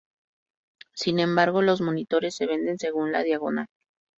Sin 0.95 1.19
embargo 1.19 1.61
los 1.61 1.79
monitores 1.79 2.33
se 2.35 2.47
venden 2.47 2.79
según 2.79 3.11
la 3.11 3.21
diagonal. 3.21 3.67